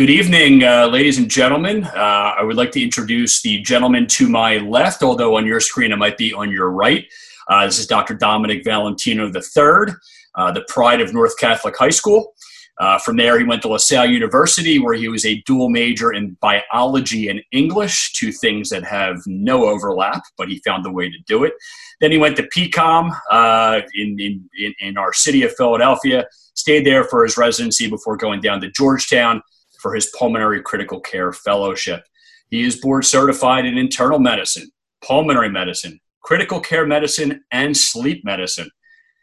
[0.00, 1.84] Good evening, uh, ladies and gentlemen.
[1.84, 5.92] Uh, I would like to introduce the gentleman to my left, although on your screen
[5.92, 7.04] it might be on your right.
[7.48, 8.14] Uh, this is Dr.
[8.14, 9.94] Dominic Valentino III,
[10.36, 12.32] uh, the pride of North Catholic High School.
[12.78, 16.34] Uh, from there, he went to LaSalle University, where he was a dual major in
[16.40, 21.18] biology and English, two things that have no overlap, but he found the way to
[21.26, 21.52] do it.
[22.00, 26.24] Then he went to PCOM uh, in, in, in our city of Philadelphia,
[26.54, 29.42] stayed there for his residency before going down to Georgetown
[29.80, 32.04] for his pulmonary critical care fellowship.
[32.50, 34.70] He is board certified in internal medicine,
[35.04, 38.70] pulmonary medicine, critical care medicine, and sleep medicine.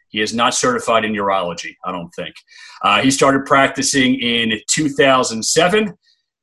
[0.08, 2.34] He is not certified in urology, I don't think.
[2.82, 5.92] Uh, he started practicing in 2007,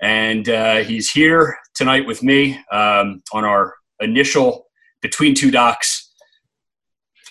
[0.02, 4.68] and uh, he's here tonight with me um, on our initial
[5.02, 6.13] Between Two Docs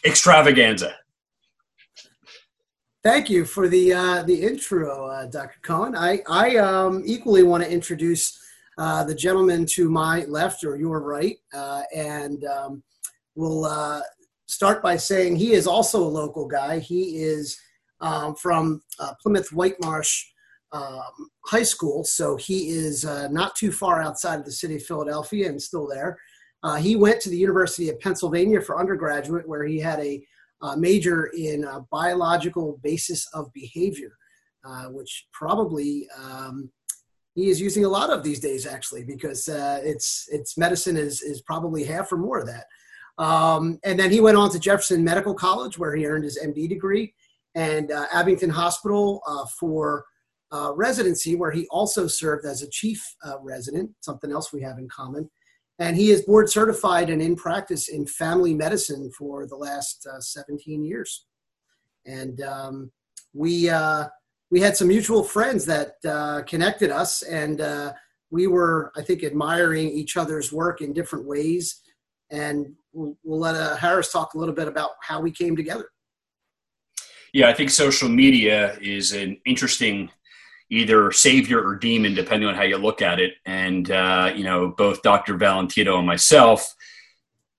[0.05, 0.95] extravaganza.
[3.05, 5.59] Thank you for the uh, the intro, uh, Dr.
[5.61, 5.95] Cohen.
[5.95, 8.39] I I um, equally want to introduce
[8.79, 12.83] uh, the gentleman to my left or your right, uh, and um,
[13.35, 14.01] we'll uh,
[14.46, 16.79] start by saying he is also a local guy.
[16.79, 17.61] He is
[18.01, 20.23] um, from uh, Plymouth Whitemarsh
[20.73, 25.46] um, High School, so he is not too far outside of the city of Philadelphia
[25.51, 26.18] and still there.
[26.79, 30.24] he went to the University of Pennsylvania for undergraduate, where he had a
[30.63, 34.16] uh, major in biological basis of behavior,
[34.65, 36.71] uh, which probably um,
[37.35, 41.23] he is using a lot of these days, actually, because uh, it's it's medicine is
[41.23, 42.66] is probably half or more of that.
[43.23, 46.68] Um, and then he went on to Jefferson Medical College, where he earned his MD
[46.68, 47.15] degree,
[47.55, 50.05] and uh, Abington Hospital uh, for
[50.77, 53.05] residency, where he also served as a chief
[53.43, 53.91] resident.
[54.01, 55.29] Something else we have in common
[55.79, 60.21] and he is board certified and in practice in family medicine for the last uh,
[60.21, 61.27] 17 years.
[62.07, 62.93] And um,
[63.33, 64.06] we uh,
[64.50, 67.93] we had some mutual friends that uh, connected us and uh,
[68.31, 71.81] we were i think admiring each other's work in different ways.
[72.31, 75.89] And we'll, we'll let uh, harris talk a little bit about how we came together.
[77.33, 80.11] Yeah i think social media is an interesting
[80.75, 83.35] either savior or demon, depending on how you look at it.
[83.47, 85.37] And, uh, you know, both Dr.
[85.37, 86.75] Valentino and myself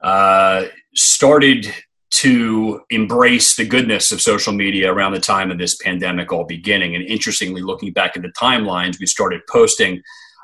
[0.01, 1.73] uh, started
[2.11, 6.95] to embrace the goodness of social media around the time of this pandemic all beginning.
[6.95, 10.01] And interestingly, looking back at the timelines, we started posting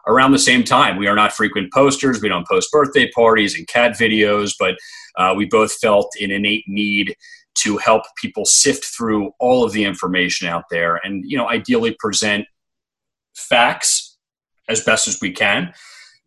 [0.07, 0.97] around the same time.
[0.97, 2.21] We are not frequent posters.
[2.21, 4.75] We don't post birthday parties and cat videos, but
[5.17, 7.15] uh, we both felt an innate need
[7.53, 11.95] to help people sift through all of the information out there and you know ideally
[11.99, 12.45] present
[13.35, 14.17] facts
[14.69, 15.73] as best as we can,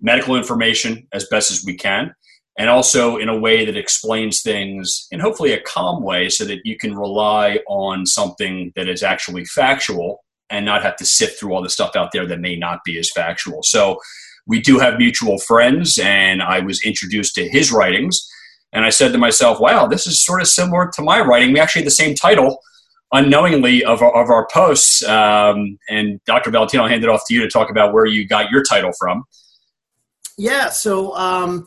[0.00, 2.14] medical information as best as we can,
[2.58, 6.60] and also in a way that explains things in hopefully a calm way so that
[6.64, 11.52] you can rely on something that is actually factual and not have to sift through
[11.52, 13.62] all the stuff out there that may not be as factual.
[13.62, 13.98] So
[14.46, 18.28] we do have mutual friends, and I was introduced to his writings.
[18.72, 21.52] And I said to myself, wow, this is sort of similar to my writing.
[21.52, 22.58] We actually had the same title
[23.14, 25.02] unknowingly of our, of our posts.
[25.04, 26.50] Um, and Dr.
[26.50, 28.92] Valentino, I'll hand it off to you to talk about where you got your title
[28.98, 29.24] from.
[30.36, 31.66] Yeah, so um,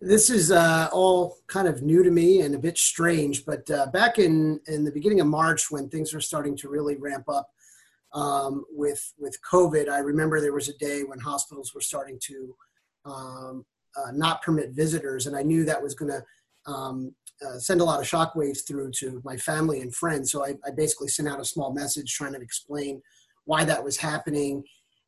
[0.00, 3.86] this is uh, all kind of new to me and a bit strange, but uh,
[3.86, 7.48] back in, in the beginning of March when things were starting to really ramp up
[8.12, 12.56] um, with, with COVID, I remember there was a day when hospitals were starting to
[13.04, 13.64] um,
[13.96, 17.14] uh, not permit visitors, and I knew that was going to um,
[17.46, 20.32] uh, send a lot of shockwaves through to my family and friends.
[20.32, 23.00] So I, I, basically sent out a small message trying to explain
[23.44, 24.64] why that was happening.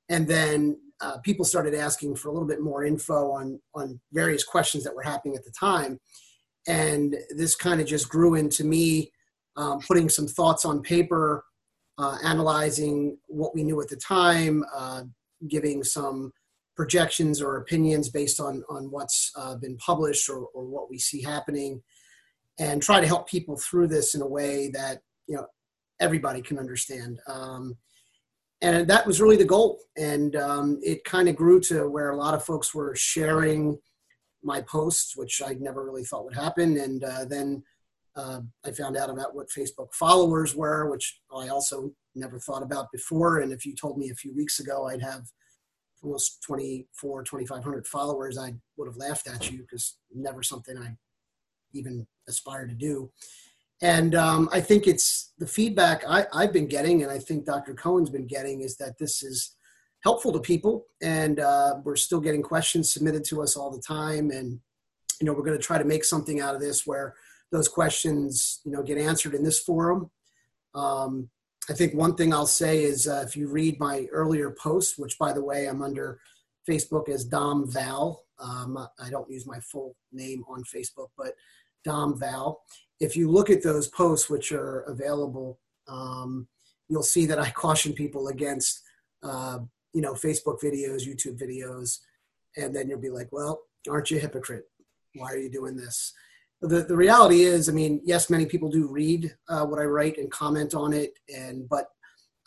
[0.08, 4.44] And then uh, people started asking for a little bit more info on, on various
[4.44, 5.98] questions that were happening at the time.
[6.68, 9.10] And this kind of just grew into me
[9.56, 11.44] um, putting some thoughts on paper,
[11.98, 15.02] uh, analyzing what we knew at the time, uh,
[15.48, 16.32] giving some
[16.76, 21.22] projections or opinions based on, on what's uh, been published or, or what we see
[21.22, 21.82] happening
[22.60, 25.46] and try to help people through this in a way that you know
[25.98, 27.18] everybody can understand.
[27.26, 27.76] Um,
[28.62, 29.78] and that was really the goal.
[29.96, 33.78] And um, it kind of grew to where a lot of folks were sharing
[34.42, 36.76] my posts, which I never really thought would happen.
[36.78, 37.62] And uh, then
[38.16, 42.92] uh, I found out about what Facebook followers were, which I also never thought about
[42.92, 43.40] before.
[43.40, 45.22] And if you told me a few weeks ago I'd have
[46.02, 50.96] almost 24, 2,500 followers, I would have laughed at you because never something I
[51.72, 53.10] even aspire to do.
[53.82, 57.74] And um, I think it's the feedback I, I've been getting, and I think Dr.
[57.74, 59.56] Cohen's been getting, is that this is
[60.02, 64.30] helpful to people, and uh, we're still getting questions submitted to us all the time.
[64.30, 64.60] And
[65.20, 67.14] you know, we're going to try to make something out of this where
[67.52, 70.10] those questions, you know, get answered in this forum.
[70.74, 71.28] Um,
[71.68, 75.18] I think one thing I'll say is uh, if you read my earlier post, which
[75.18, 76.20] by the way, I'm under
[76.68, 78.24] Facebook as Dom Val.
[78.38, 81.34] Um, I don't use my full name on Facebook, but
[81.84, 82.62] Dom Val.
[83.00, 86.48] If you look at those posts, which are available, um,
[86.88, 88.82] you'll see that I caution people against,
[89.22, 89.58] uh,
[89.92, 91.98] you know, Facebook videos, YouTube videos,
[92.56, 94.64] and then you'll be like, well, aren't you a hypocrite?
[95.14, 96.12] Why are you doing this?
[96.62, 100.18] The, the reality is, I mean, yes, many people do read uh, what I write
[100.18, 101.86] and comment on it, and but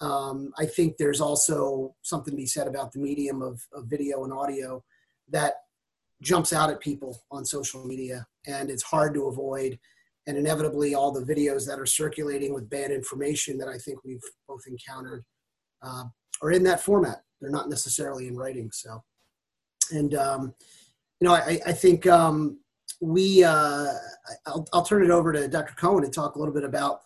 [0.02, 4.24] um, I think there's also something to be said about the medium of, of video
[4.24, 4.84] and audio
[5.30, 5.54] that
[6.24, 9.78] jumps out at people on social media, and it's hard to avoid.
[10.26, 14.24] And inevitably, all the videos that are circulating with bad information that I think we've
[14.48, 15.26] both encountered
[15.82, 16.06] uh,
[16.42, 17.24] are in that format.
[17.42, 18.72] They're not necessarily in writing.
[18.72, 19.04] So,
[19.92, 20.54] and um,
[21.20, 22.60] you know, I, I think um,
[23.02, 23.92] we uh,
[24.46, 25.74] I'll, I'll turn it over to Dr.
[25.76, 27.02] Cohen to talk a little bit about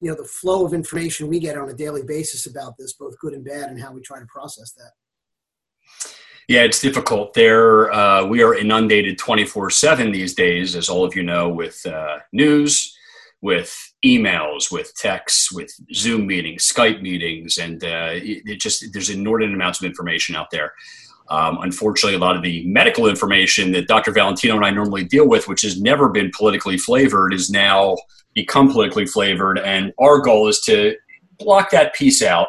[0.00, 3.16] you know the flow of information we get on a daily basis about this, both
[3.20, 6.13] good and bad, and how we try to process that.
[6.48, 7.32] Yeah, it's difficult.
[7.34, 11.48] There, uh, we are inundated twenty four seven these days, as all of you know,
[11.48, 12.96] with uh, news,
[13.40, 19.10] with emails, with texts, with Zoom meetings, Skype meetings, and uh, it, it just there's
[19.10, 20.72] inordinate amounts of information out there.
[21.30, 24.12] Um, unfortunately, a lot of the medical information that Dr.
[24.12, 27.96] Valentino and I normally deal with, which has never been politically flavored, is now
[28.34, 29.58] become politically flavored.
[29.58, 30.94] And our goal is to
[31.38, 32.48] block that piece out,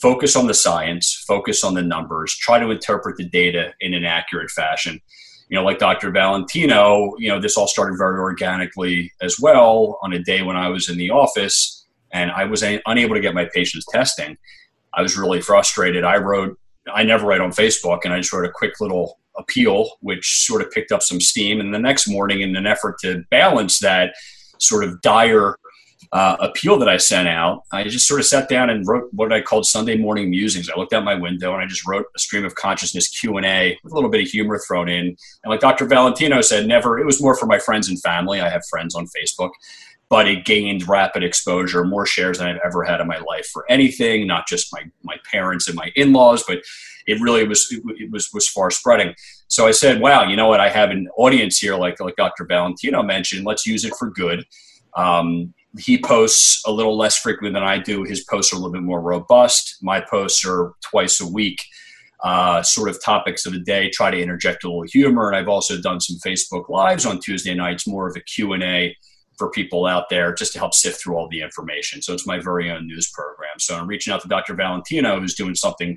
[0.00, 4.04] focus on the science, focus on the numbers, try to interpret the data in an
[4.04, 5.00] accurate fashion.
[5.48, 6.10] You know, like Dr.
[6.10, 10.68] Valentino, you know, this all started very organically as well on a day when I
[10.68, 14.36] was in the office and I was unable to get my patients testing.
[14.94, 16.04] I was really frustrated.
[16.04, 16.58] I wrote
[16.92, 20.62] I never write on Facebook, and I just wrote a quick little appeal, which sort
[20.62, 21.60] of picked up some steam.
[21.60, 24.14] And the next morning, in an effort to balance that
[24.58, 25.56] sort of dire
[26.12, 29.32] uh, appeal that I sent out, I just sort of sat down and wrote what
[29.32, 30.70] I called Sunday morning musings.
[30.70, 33.44] I looked out my window and I just wrote a stream of consciousness Q and
[33.44, 35.06] A with a little bit of humor thrown in.
[35.06, 35.16] And
[35.46, 35.86] like Dr.
[35.86, 36.98] Valentino said, never.
[36.98, 38.40] It was more for my friends and family.
[38.40, 39.50] I have friends on Facebook,
[40.08, 43.66] but it gained rapid exposure, more shares than I've ever had in my life for
[43.68, 46.60] anything, not just my my parents and my in-laws, but
[47.06, 49.14] it really was it was was far spreading.
[49.48, 50.60] So I said, "Wow, you know what?
[50.60, 52.46] I have an audience here, like like Dr.
[52.46, 53.44] Valentino mentioned.
[53.44, 54.46] Let's use it for good."
[54.96, 58.04] Um, he posts a little less frequently than I do.
[58.04, 59.76] His posts are a little bit more robust.
[59.82, 61.58] My posts are twice a week.
[62.24, 63.88] Uh, sort of topics of the day.
[63.90, 67.54] Try to interject a little humor, and I've also done some Facebook lives on Tuesday
[67.54, 68.96] nights, more of a Q and A
[69.38, 72.02] for people out there just to help sift through all the information.
[72.02, 73.58] So it's my very own news program.
[73.60, 74.54] So I'm reaching out to Dr.
[74.54, 75.96] Valentino, who's doing something,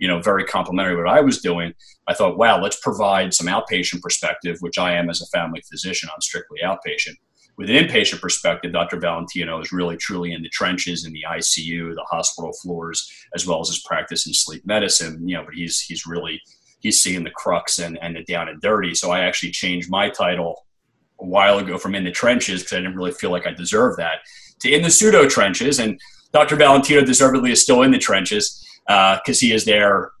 [0.00, 1.72] you know, very complimentary what I was doing.
[2.08, 6.08] I thought, wow, let's provide some outpatient perspective, which I am as a family physician.
[6.12, 7.14] I'm strictly outpatient.
[7.60, 8.98] With an inpatient perspective, Dr.
[8.98, 13.60] Valentino is really truly in the trenches, in the ICU, the hospital floors, as well
[13.60, 15.28] as his practice in sleep medicine.
[15.28, 16.40] You know, but he's he's really
[16.78, 18.94] he's seeing the crux and, and the down and dirty.
[18.94, 20.64] So I actually changed my title
[21.20, 23.98] a while ago from in the trenches because I didn't really feel like I deserved
[23.98, 24.20] that
[24.60, 25.80] to in the pseudo trenches.
[25.80, 26.00] And
[26.32, 26.56] Dr.
[26.56, 30.12] Valentino deservedly is still in the trenches because uh, he is there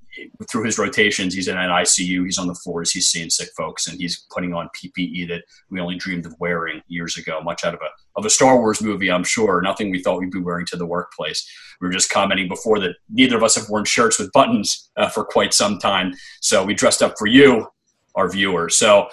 [0.50, 1.34] through his rotations.
[1.34, 4.52] He's in an ICU, he's on the floors, he's seeing sick folks, and he's putting
[4.52, 8.26] on PPE that we only dreamed of wearing years ago, much out of a of
[8.26, 9.62] a Star Wars movie, I'm sure.
[9.62, 11.48] Nothing we thought we'd be wearing to the workplace.
[11.80, 15.08] We were just commenting before that neither of us have worn shirts with buttons uh,
[15.08, 17.68] for quite some time, so we dressed up for you,
[18.16, 18.76] our viewers.
[18.76, 19.08] So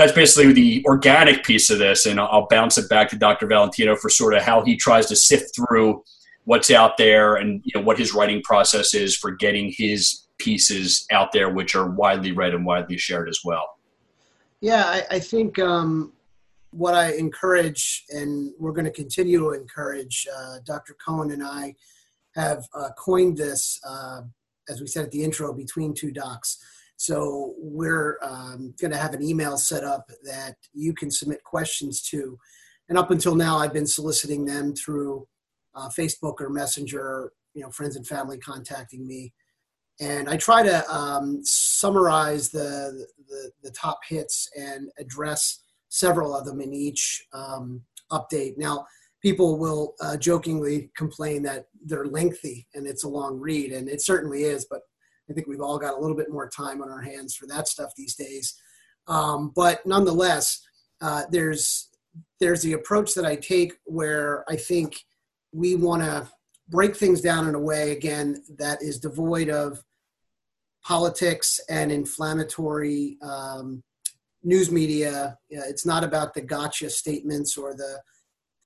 [0.00, 2.06] that's basically the organic piece of this.
[2.06, 3.46] And I'll bounce it back to Dr.
[3.46, 6.02] Valentino for sort of how he tries to sift through
[6.50, 11.06] what's out there and you know what his writing process is for getting his pieces
[11.12, 13.78] out there, which are widely read and widely shared as well.
[14.60, 16.12] Yeah, I, I think um,
[16.72, 20.96] what I encourage, and we're going to continue to encourage, uh, Dr.
[21.04, 21.76] Cohen and I
[22.34, 24.22] have uh, coined this, uh,
[24.68, 26.58] as we said at the intro, between two docs
[27.00, 32.02] so we're um, going to have an email set up that you can submit questions
[32.10, 32.38] to.
[32.90, 35.26] And up until now, I've been soliciting them through
[35.74, 39.32] uh, Facebook or Messenger, you know, friends and family contacting me.
[40.00, 46.46] And I try to um, summarize the, the, the, top hits and address several of
[46.46, 48.56] them in each um, update.
[48.56, 48.86] Now,
[49.20, 54.00] people will uh, jokingly complain that they're lengthy and it's a long read, and it
[54.00, 54.80] certainly is, but
[55.28, 57.68] I think we've all got a little bit more time on our hands for that
[57.68, 58.54] stuff these days.
[59.06, 60.60] Um, but nonetheless,
[61.00, 61.88] uh, there's
[62.40, 64.96] there's the approach that I take where I think
[65.52, 66.28] we want to
[66.68, 69.82] break things down in a way again that is devoid of
[70.84, 73.82] politics and inflammatory um,
[74.42, 75.36] news media.
[75.48, 78.00] It's not about the gotcha statements or the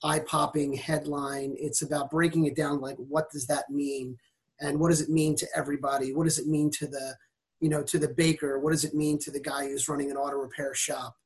[0.02, 1.54] eye popping headline.
[1.58, 4.16] It's about breaking it down like, what does that mean?
[4.60, 6.14] And what does it mean to everybody?
[6.14, 7.16] What does it mean to the,
[7.60, 8.58] you know, to the baker?
[8.58, 11.16] What does it mean to the guy who's running an auto repair shop?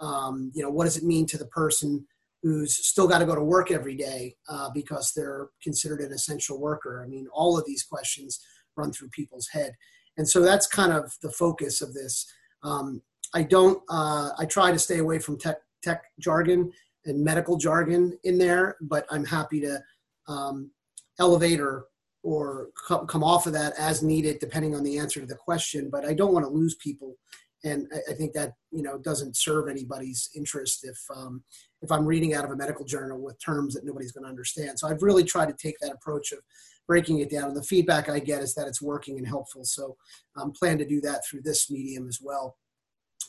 [0.00, 2.06] Um, you know, what does it mean to the person
[2.42, 6.60] who's still got to go to work every day uh, because they're considered an essential
[6.60, 7.02] worker?
[7.04, 8.40] I mean, all of these questions
[8.76, 9.72] run through people's head.
[10.16, 12.26] And so that's kind of the focus of this.
[12.62, 13.02] Um,
[13.34, 16.72] I don't, uh, I try to stay away from tech, tech jargon
[17.04, 19.80] and medical jargon in there, but I'm happy to
[20.26, 20.70] um,
[21.18, 21.86] elevate or,
[22.22, 22.68] or
[23.06, 25.88] come off of that as needed depending on the answer to the question.
[25.90, 27.16] But I don't want to lose people.
[27.64, 31.42] And I, I think that, you know, doesn't serve anybody's interest if, um,
[31.82, 34.78] if I'm reading out of a medical journal with terms that nobody's going to understand.
[34.78, 36.38] So I've really tried to take that approach of
[36.86, 37.48] breaking it down.
[37.48, 39.64] And the feedback I get is that it's working and helpful.
[39.64, 39.96] So
[40.36, 42.56] I'm plan to do that through this medium as well.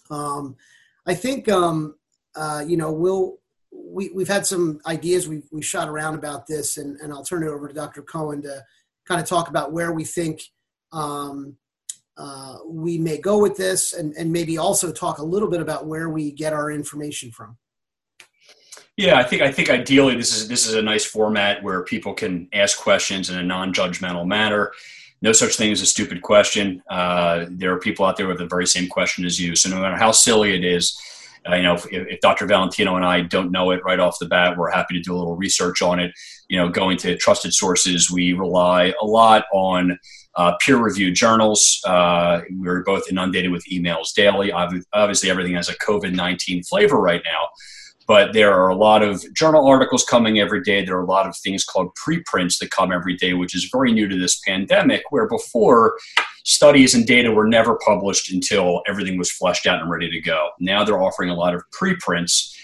[0.09, 0.55] Um,
[1.05, 1.95] I think um,
[2.35, 3.37] uh, you know we'll
[3.71, 7.43] we, we've had some ideas we've, we shot around about this and, and I'll turn
[7.43, 8.01] it over to Dr.
[8.01, 8.63] Cohen to
[9.07, 10.41] kind of talk about where we think
[10.91, 11.55] um,
[12.19, 15.87] uh, we may go with this and, and maybe also talk a little bit about
[15.87, 17.57] where we get our information from.
[18.97, 22.13] Yeah, I think I think ideally this is this is a nice format where people
[22.13, 24.73] can ask questions in a non-judgmental manner.
[25.21, 26.83] No such thing as a stupid question.
[26.89, 29.55] Uh, there are people out there with the very same question as you.
[29.55, 30.99] So no matter how silly it is,
[31.47, 32.45] uh, you know, if, if, Dr.
[32.45, 35.17] Valentino and I don't know it right off the bat, we're happy to do a
[35.17, 36.11] little research on it.
[36.47, 39.97] You know, going to trusted sources, we rely a lot on
[40.35, 41.81] uh, peer-reviewed journals.
[41.85, 44.51] Uh, we're both inundated with emails daily.
[44.51, 47.49] Obviously, everything has a COVID-19 flavor right now
[48.09, 50.83] but there are a lot of journal articles coming every day.
[50.83, 53.91] There are a lot of things called preprints that come every day, which is very
[53.91, 55.95] new to this pandemic, where before
[56.43, 60.49] studies and data were never published until everything was fleshed out and ready to go.
[60.59, 62.57] Now they're offering a lot of preprints.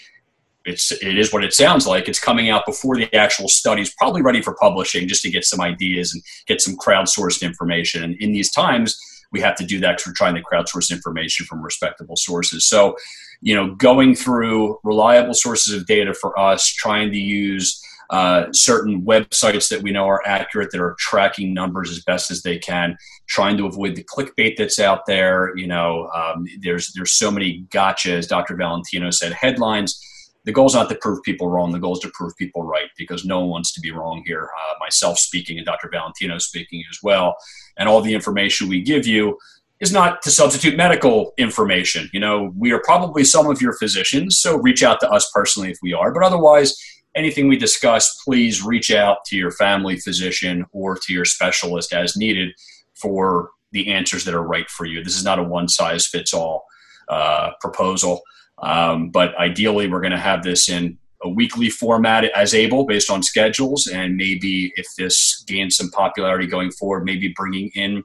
[0.64, 2.08] It's, it is what it sounds like.
[2.08, 5.60] It's coming out before the actual study's probably ready for publishing just to get some
[5.60, 8.02] ideas and get some crowdsourced information.
[8.02, 8.98] And in these times,
[9.32, 12.66] we have to do that because we're trying to crowdsource information from respectable sources.
[12.66, 12.96] So
[13.42, 17.80] you know, going through reliable sources of data for us, trying to use
[18.10, 22.42] uh, certain websites that we know are accurate that are tracking numbers as best as
[22.42, 27.18] they can trying to avoid the clickbait that's out there you know um, there's there's
[27.18, 30.00] so many gotchas dr valentino said headlines
[30.46, 32.88] the goal is not to prove people wrong the goal is to prove people right
[32.96, 36.82] because no one wants to be wrong here uh, myself speaking and dr valentino speaking
[36.90, 37.36] as well
[37.76, 39.36] and all the information we give you
[39.80, 42.08] is not to substitute medical information.
[42.12, 45.70] You know, we are probably some of your physicians, so reach out to us personally
[45.70, 46.12] if we are.
[46.12, 46.76] But otherwise,
[47.14, 52.16] anything we discuss, please reach out to your family physician or to your specialist as
[52.16, 52.54] needed
[52.94, 55.04] for the answers that are right for you.
[55.04, 56.64] This is not a one size fits all
[57.08, 58.22] uh, proposal.
[58.62, 63.10] Um, but ideally, we're going to have this in a weekly format as able based
[63.10, 63.86] on schedules.
[63.86, 68.02] And maybe if this gains some popularity going forward, maybe bringing in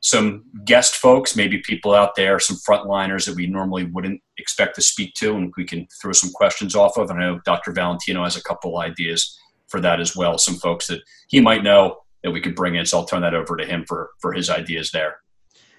[0.00, 4.82] some guest folks, maybe people out there, some frontliners that we normally wouldn't expect to
[4.82, 7.10] speak to, and we can throw some questions off of.
[7.10, 7.72] And I know Dr.
[7.72, 10.38] Valentino has a couple ideas for that as well.
[10.38, 12.86] Some folks that he might know that we could bring in.
[12.86, 15.18] So I'll turn that over to him for for his ideas there.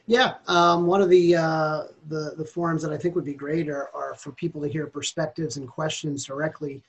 [0.09, 3.67] Yeah, um, one of the, uh, the the forums that I think would be great
[3.67, 6.81] are, are for people to hear perspectives and questions directly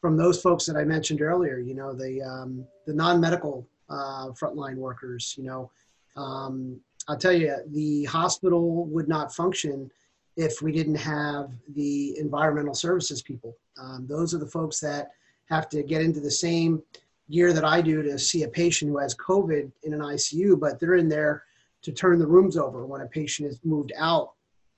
[0.00, 1.58] from those folks that I mentioned earlier.
[1.58, 5.34] You know, the um, the non medical uh, frontline workers.
[5.36, 5.70] You know,
[6.14, 9.90] um, I'll tell you, the hospital would not function
[10.36, 13.56] if we didn't have the environmental services people.
[13.76, 15.10] Um, those are the folks that
[15.46, 16.80] have to get into the same
[17.28, 20.78] gear that I do to see a patient who has COVID in an ICU, but
[20.78, 21.42] they're in there
[21.82, 22.86] to turn the rooms over.
[22.86, 24.32] When a patient is moved out,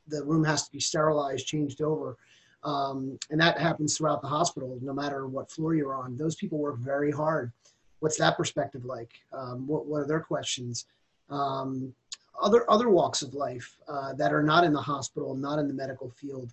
[0.08, 2.16] the room has to be sterilized, changed over.
[2.62, 6.16] Um, and that happens throughout the hospital, no matter what floor you're on.
[6.16, 7.52] Those people work very hard.
[8.00, 9.11] What's that perspective like?
[9.32, 10.87] Um, what, what are their questions?
[11.30, 11.94] um,
[12.42, 15.75] other other walks of life uh, that are not in the hospital, not in the
[15.75, 16.52] medical field.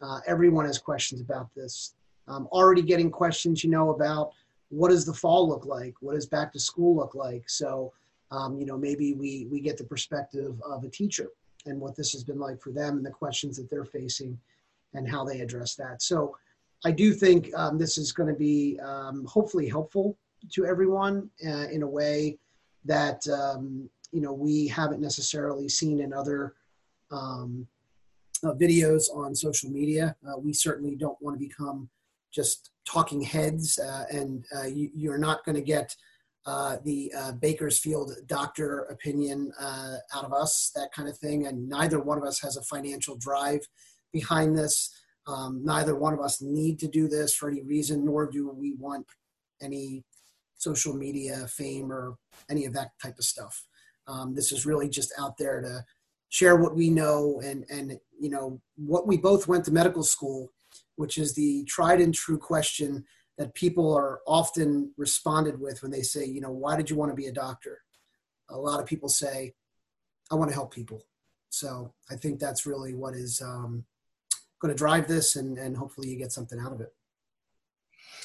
[0.00, 1.94] Uh, everyone has questions about this.
[2.28, 4.32] Um, already getting questions, you know, about
[4.68, 5.94] what does the fall look like?
[6.00, 7.48] What does back to school look like?
[7.48, 7.92] So,
[8.32, 11.28] um, you know, maybe we we get the perspective of a teacher
[11.66, 14.36] and what this has been like for them and the questions that they're facing
[14.94, 16.02] and how they address that.
[16.02, 16.36] So,
[16.84, 20.16] I do think um, this is going to be um, hopefully helpful
[20.50, 22.38] to everyone uh, in a way
[22.84, 26.54] that um, you know we haven't necessarily seen in other
[27.10, 27.66] um,
[28.42, 30.16] uh, videos on social media.
[30.26, 31.88] Uh, we certainly don't want to become
[32.32, 35.94] just talking heads, uh, and uh, you, are not going to get
[36.44, 41.46] uh, the uh, Bakersfield doctor opinion out of us, that kind of thing.
[41.46, 43.60] And neither one of us has a financial drive
[44.12, 44.90] behind this.
[45.26, 48.74] Um, neither one of us need to do this for any reason, nor do we
[48.74, 49.06] want
[49.60, 50.04] any
[50.56, 52.16] social media fame or
[52.50, 53.64] any of that type of stuff.
[54.06, 55.84] Um, this is really just out there to
[56.28, 60.50] share what we know and and you know what we both went to medical school,
[60.96, 63.04] which is the tried and true question
[63.38, 67.10] that people are often responded with when they say, you know, why did you want
[67.10, 67.80] to be a doctor?
[68.50, 69.54] A lot of people say,
[70.30, 71.02] I want to help people.
[71.48, 73.84] So I think that's really what is um,
[74.60, 76.92] going to drive this, and, and hopefully you get something out of it.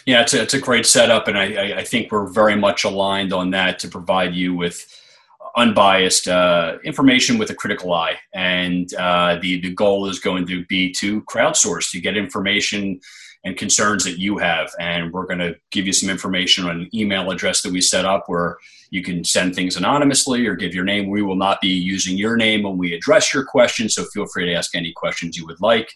[0.06, 3.34] Yeah, it's a, it's a great setup, and I, I think we're very much aligned
[3.34, 4.86] on that to provide you with
[5.58, 8.16] unbiased uh, information with a critical eye.
[8.34, 13.00] And uh, the, the goal is going to be to crowdsource, to get information
[13.48, 14.70] and concerns that you have.
[14.78, 18.04] And we're going to give you some information on an email address that we set
[18.04, 18.58] up where
[18.90, 21.10] you can send things anonymously or give your name.
[21.10, 24.46] We will not be using your name when we address your question, so feel free
[24.48, 25.90] to ask any questions you would like.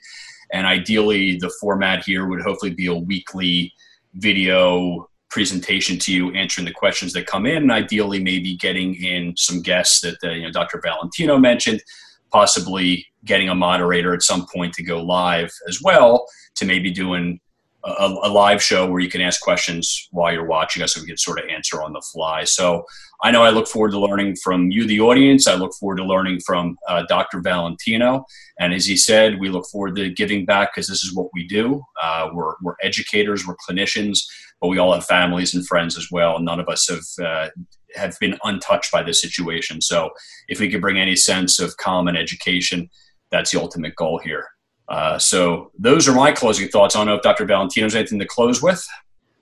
[0.53, 3.74] And ideally, the format here would hopefully be a weekly
[4.13, 9.34] video presentation to you, answering the questions that come in, and ideally maybe getting in
[9.36, 10.79] some guests that uh, you know Dr.
[10.81, 11.84] Valentino mentioned,
[12.31, 16.25] possibly getting a moderator at some point to go live as well
[16.56, 17.40] to maybe doing
[17.84, 21.08] a, a, live show where you can ask questions while you're watching us and we
[21.08, 22.44] can sort of answer on the fly.
[22.44, 22.86] So
[23.24, 25.48] I know I look forward to learning from you, the audience.
[25.48, 27.42] I look forward to learning from uh, Dr.
[27.42, 28.25] Valentino.
[28.60, 31.48] And as he said, we look forward to giving back because this is what we
[31.48, 31.84] do.
[32.01, 34.20] Uh, we're, we're educators, we're clinicians,
[34.60, 36.40] but we all have families and friends as well.
[36.40, 37.50] None of us have uh,
[37.96, 39.82] have been untouched by this situation.
[39.82, 40.12] So
[40.48, 42.90] if we could bring any sense of calm and education,
[43.32, 44.46] that's the ultimate goal here.
[44.88, 46.96] Uh, so those are my closing thoughts.
[46.96, 47.46] I don't know if Dr.
[47.46, 48.86] Valentino has anything to close with.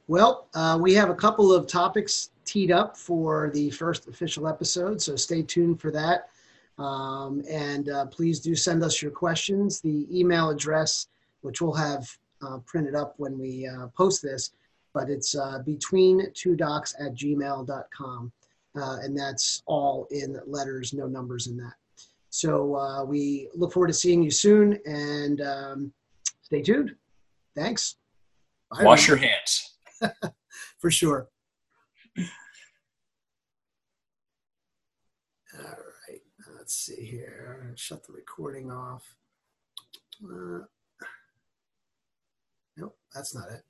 [0.08, 5.02] Well, uh, we have a couple of topics teed up for the first official episode,
[5.02, 6.30] so stay tuned for that.
[6.80, 9.82] Um, and uh, please do send us your questions.
[9.82, 11.08] The email address,
[11.42, 12.08] which we'll have
[12.42, 14.52] uh, printed up when we uh, post this,
[14.94, 18.32] but it's uh, between two docs at gmail.com.
[18.76, 21.74] Uh, and that's all in letters, no numbers in that.
[22.30, 25.94] So uh, we look forward to seeing you soon and um,
[26.42, 26.96] stay tuned.
[27.56, 27.96] Thanks.
[28.72, 29.76] Bye, Wash your hands.
[30.80, 31.28] For sure.
[32.18, 32.26] All
[36.08, 36.22] right.
[36.58, 37.74] Let's see here.
[37.76, 39.16] Shut the recording off.
[40.24, 40.66] Uh,
[42.78, 43.64] nope, that's not it.